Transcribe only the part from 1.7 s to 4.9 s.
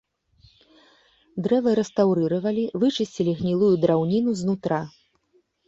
рэстаўрыравалі, вычысцілі гнілую драўніну з нутра.